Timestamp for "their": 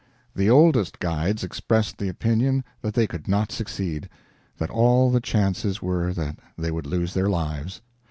7.13-7.29